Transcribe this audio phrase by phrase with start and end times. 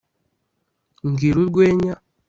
[1.07, 1.93] mbwira urwenya